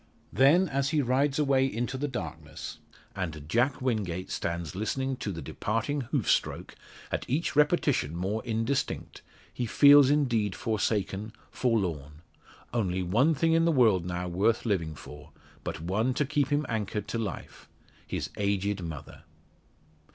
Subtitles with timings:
[0.33, 2.79] Then as he rides away into the darkness,
[3.15, 6.73] and Jack Wingate stands listening to the departing hoof stroke,
[7.11, 9.21] at each repetition more indistinct,
[9.53, 12.23] he feels indeed forsaken, forlorn;
[12.73, 15.29] only one thing in the world now worth living for
[15.63, 17.69] but one to keep him anchored to life
[18.07, 19.21] his aged mother!